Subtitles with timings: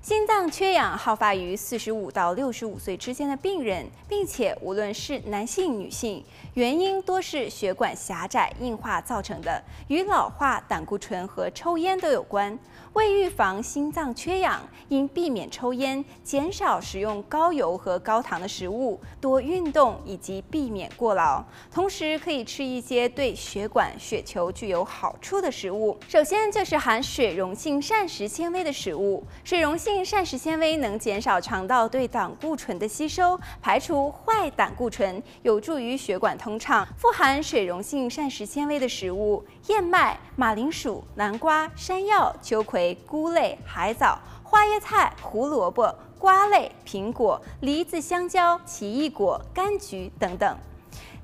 [0.00, 12.56] 心脏缺氧好发于四十五到六十五岁之间的病人，并且无论是男性、女性，原因多是血管狭窄、硬化造成的，与老化、胆固醇和抽烟都有关。
[12.94, 21.44] 为预防心脏缺氧，应避免抽烟，减少食用高油和高糖的食物，多运动以及避免过劳。
[21.70, 25.98] 同时，可以吃一些对血管、血球具有好处的食物。
[26.08, 36.86] 首先就是含水溶性膳食纤维的食物，水溶性膳食纤维能减少肠道对胆固醇的吸收，排除坏胆固醇，有助于血管通畅。
[36.96, 42.96] 富含水溶性膳食纤维的食物：燕麦、马铃薯、南瓜、山药、秋葵。
[43.06, 50.56] 菇类、海藻、花椰菜、胡萝卜、瓜类、苹果、梨子、香蕉、奇异果、柑橘等等。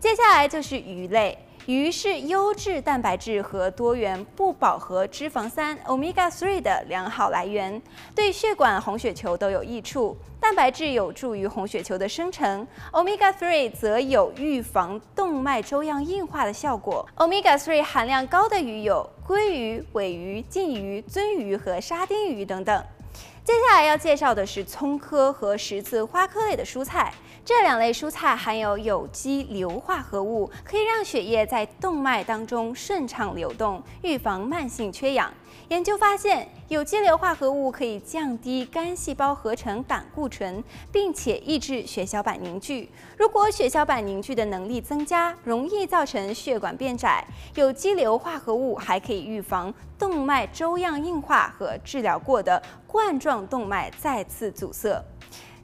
[0.01, 7.81] 接下来就是鱼类，鱼是优质蛋白质和多元不饱和脂肪酸 （Omega-3） 的良好来源，
[8.15, 10.15] 对血管、红血球都有益处。
[10.39, 17.09] 蛋白质有助于红血球的生成，Omega-3 则有预防动脉粥样硬化的效果。
[17.17, 22.85] Omega-3 含量高的鱼有鲑鱼、尾鱼、鲫鱼、鳟鱼和沙丁鱼等等。
[23.45, 27.13] 接下来要介绍的是葱科和十字花科类的蔬菜，
[27.45, 35.31] 这两类蔬菜含有有机硫化合物，可以让血液在动脉当中顺畅流动，预防慢性缺氧。
[35.69, 42.91] 研究发现，有机硫化合物可以降低肝细胞合成胆固醇，并且抑制血小板凝聚。
[43.19, 47.23] 如果血小板凝聚的能力增加，容易造成血管变窄。
[47.57, 52.63] 有机硫化合物还可以预防动脉粥样硬化和治疗过的
[52.95, 55.05] 冠状动脉再次阻塞。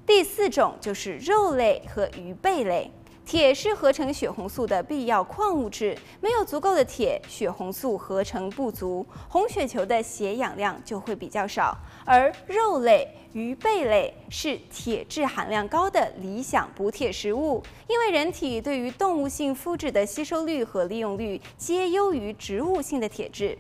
[0.05, 2.91] 第四种就是肉类和鱼贝类。
[3.25, 11.79] 铁是合成血红素的必要矿物质，没有足够的铁，血红素合成不足，红血球的血氧量就会比较少。
[12.05, 23.57] 而肉类、鱼贝类是铁质含量高的理想补铁食物，因为人体对于动物性麸质的吸收率和利用率皆优于植物性的铁质。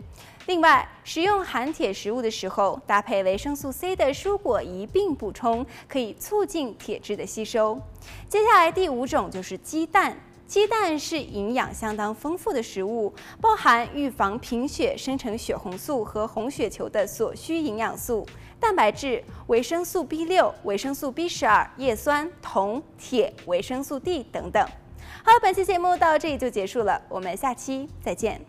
[0.47, 7.80] 另外，食用含铁食物的时候，搭配维生素 C 的蔬果一并补充，可以促进铁质的吸收。
[8.28, 10.19] 接下来第五种就是鸡蛋，
[10.50, 18.27] 鸡蛋是营养相当丰富的食物，包含预防贫血、生成血红素和红血球的所需营养素、
[18.59, 24.60] 蛋白质、维生素 B 六、维生素 B 十二、叶酸、铜、铁、维生素 D 等等。
[25.22, 28.44] 好了，本期节目到这里就结束了，我们下期再见。